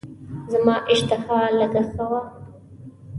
[0.51, 2.21] زما اشتها لږه ښه وه.